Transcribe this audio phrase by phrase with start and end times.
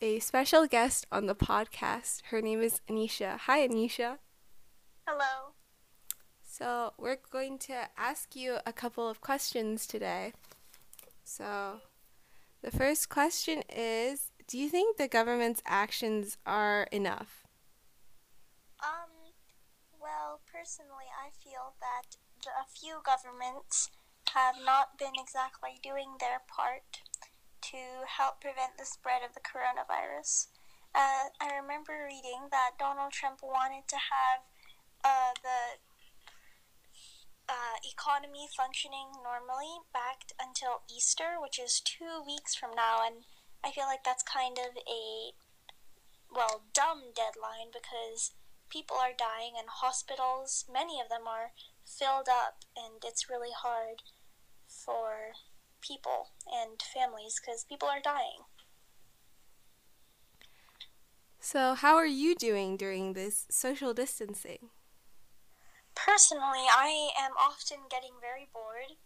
[0.00, 2.22] a special guest on the podcast.
[2.30, 3.36] Her name is Anisha.
[3.36, 4.18] Hi, Anisha.
[5.08, 5.54] Hello.
[6.46, 10.34] So, we're going to ask you a couple of questions today.
[11.24, 11.80] So,
[12.62, 17.42] the first question is Do you think the government's actions are enough?
[18.80, 19.32] Um,
[20.00, 23.90] well, personally, I feel that a few governments
[24.34, 27.00] have not been exactly doing their part
[27.72, 30.52] to help prevent the spread of the coronavirus.
[30.94, 34.44] Uh, I remember reading that Donald Trump wanted to have
[35.00, 35.80] uh, the
[37.48, 43.24] uh, economy functioning normally back until Easter, which is two weeks from now, and
[43.64, 45.32] I feel like that's kind of a
[46.28, 48.32] well dumb deadline because
[48.68, 51.52] people are dying and hospitals, many of them are
[51.84, 54.04] filled up, and it's really hard
[54.68, 55.36] for
[55.82, 58.46] people and families because people are dying.
[61.40, 64.70] So, how are you doing during this social distancing?
[65.94, 68.96] Personally, I am often getting very bored,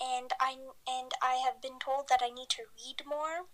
[0.00, 3.48] and I and I have been told that I need to read more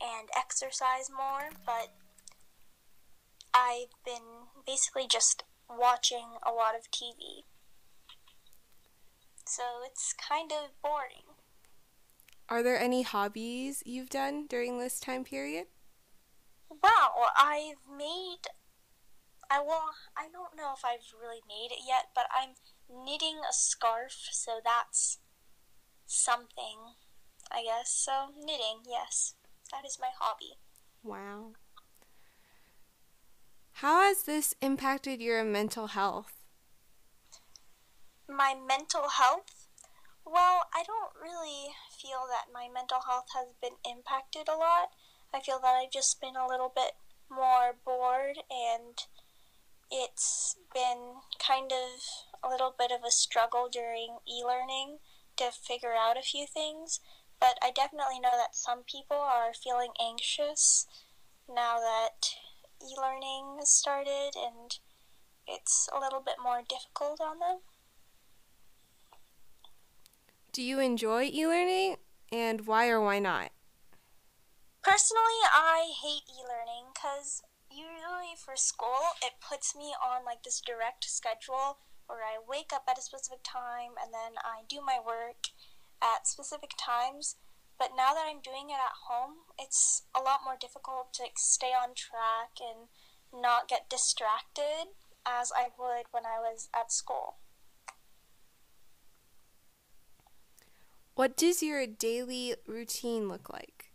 [0.00, 1.92] and exercise more, but
[3.52, 7.44] I've been basically just watching a lot of TV.
[9.44, 11.34] So it's kind of boring.
[12.50, 15.66] Are there any hobbies you've done during this time period?
[16.70, 18.48] Well, I've made.
[19.50, 19.92] I will.
[20.16, 22.54] I don't know if I've really made it yet, but I'm
[22.88, 25.18] knitting a scarf, so that's
[26.06, 26.94] something,
[27.52, 27.90] I guess.
[27.90, 29.34] So knitting, yes,
[29.70, 30.58] that is my hobby.
[31.02, 31.52] Wow.
[33.72, 36.32] How has this impacted your mental health?
[38.28, 39.68] My mental health?
[40.24, 44.90] Well, I don't really feel that my mental health has been impacted a lot.
[45.34, 46.92] I feel that I've just been a little bit
[47.30, 48.96] more bored and
[49.90, 52.00] it's been kind of
[52.42, 54.98] a little bit of a struggle during e learning
[55.36, 57.00] to figure out a few things.
[57.40, 60.86] But I definitely know that some people are feeling anxious
[61.48, 62.34] now that
[62.82, 64.78] e learning has started and
[65.46, 67.58] it's a little bit more difficult on them.
[70.52, 71.96] Do you enjoy e learning
[72.32, 73.50] and why or why not?
[74.82, 80.60] Personally, I hate e learning because usually for school it puts me on like this
[80.60, 84.98] direct schedule where I wake up at a specific time and then I do my
[85.04, 85.52] work
[86.02, 87.36] at specific times.
[87.78, 91.70] But now that I'm doing it at home, it's a lot more difficult to stay
[91.76, 92.88] on track and
[93.30, 97.36] not get distracted as I would when I was at school.
[101.18, 103.90] What does your daily routine look like?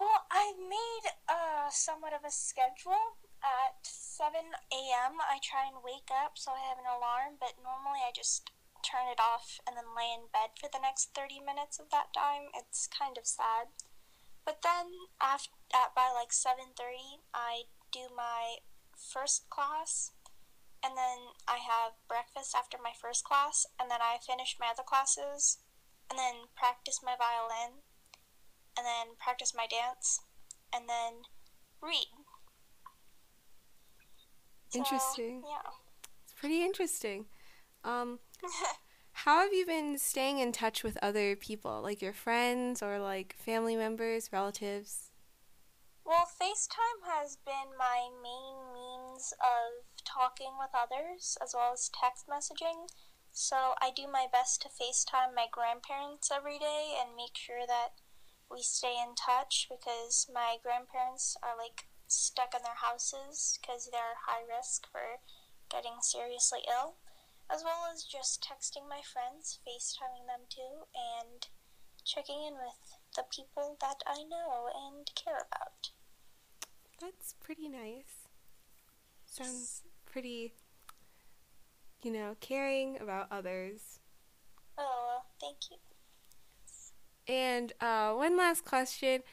[0.00, 3.20] Well, I made uh, somewhat of a schedule.
[3.44, 4.32] At 7
[4.72, 8.48] a.m., I try and wake up so I have an alarm, but normally I just
[8.80, 12.16] turn it off and then lay in bed for the next 30 minutes of that
[12.16, 12.48] time.
[12.56, 13.68] It's kind of sad.
[14.48, 14.88] But then
[15.20, 18.64] after, at, by like 7:30, I do my
[18.96, 20.16] first class
[20.84, 24.82] and then I have breakfast after my first class, and then I finish my other
[24.86, 25.58] classes,
[26.10, 27.82] and then practice my violin,
[28.76, 30.20] and then practice my dance,
[30.72, 31.22] and then
[31.82, 32.08] read.
[34.74, 35.42] Interesting.
[35.42, 35.70] So, yeah.
[36.24, 37.26] It's pretty interesting.
[37.84, 38.18] Um,
[39.12, 43.34] how have you been staying in touch with other people, like your friends or like
[43.38, 45.07] family members, relatives?
[46.08, 52.24] Well, FaceTime has been my main means of talking with others as well as text
[52.26, 52.88] messaging.
[53.30, 58.00] So I do my best to FaceTime my grandparents every day and make sure that
[58.50, 64.24] we stay in touch because my grandparents are like stuck in their houses because they're
[64.24, 65.20] high risk for
[65.68, 66.96] getting seriously ill,
[67.52, 71.48] as well as just texting my friends, FaceTiming them too, and
[72.02, 75.92] checking in with the people that I know and care about.
[77.28, 78.26] That's pretty nice.
[79.26, 80.54] Sounds pretty,
[82.02, 83.98] you know, caring about others.
[84.78, 85.76] Oh, thank you.
[87.28, 89.24] And uh, one last question.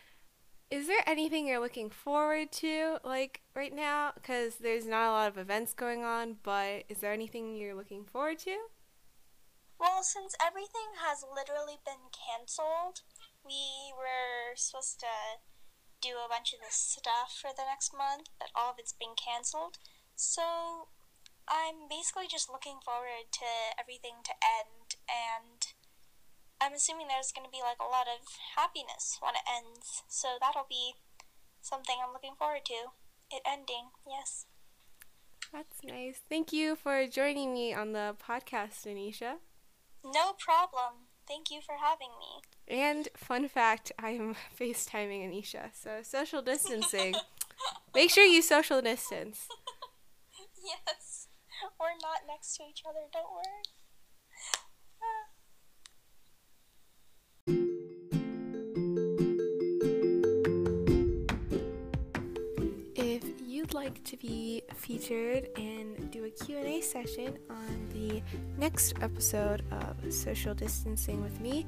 [0.69, 4.12] Is there anything you're looking forward to, like right now?
[4.13, 8.03] Because there's not a lot of events going on, but is there anything you're looking
[8.03, 8.57] forward to?
[9.80, 13.03] Well, since everything has literally been canceled,
[13.45, 15.06] we were supposed to
[16.06, 19.18] do a bunch of this stuff for the next month, but all of it's been
[19.18, 19.81] canceled.
[20.13, 20.94] So
[21.50, 25.66] I'm basically just looking forward to everything to end, and
[26.62, 30.06] I'm assuming there's going to be like a lot of happiness when it ends.
[30.06, 31.02] So that'll be
[31.66, 32.94] something I'm looking forward to.
[33.34, 34.46] It ending, yes.
[35.51, 36.22] That's nice.
[36.30, 39.42] Thank you for joining me on the podcast, Anisha.
[40.04, 41.10] No problem.
[41.28, 42.46] Thank you for having me.
[42.67, 47.15] And fun fact, I'm FaceTiming Anisha, so social distancing.
[47.94, 49.47] Make sure you social distance.
[50.65, 51.27] yes.
[51.79, 53.85] We're not next to each other, don't worry.
[64.03, 68.21] To be featured and do a Q&A session on the
[68.57, 71.65] next episode of Social Distancing with me,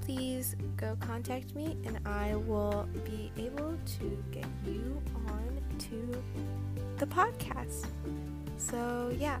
[0.00, 6.22] please go contact me and I will be able to get you on to
[6.96, 7.86] the podcast.
[8.56, 9.38] So, yeah.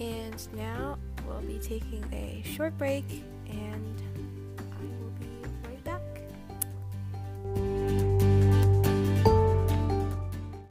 [0.00, 3.04] And now we'll be taking a short break
[3.48, 4.02] and